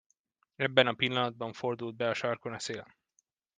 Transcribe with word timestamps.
Ebben 0.55 0.87
a 0.87 0.93
pillanatban 0.93 1.53
fordult 1.53 1.95
be 1.95 2.09
a 2.09 2.13
sarkon 2.13 2.53
a 2.53 2.59
szél. 2.59 2.95